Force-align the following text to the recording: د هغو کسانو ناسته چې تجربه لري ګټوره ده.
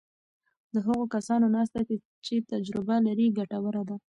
د 0.73 0.75
هغو 0.85 1.03
کسانو 1.15 1.45
ناسته 1.55 1.79
چې 2.25 2.35
تجربه 2.51 2.95
لري 3.07 3.27
ګټوره 3.37 3.81
ده. 3.89 3.95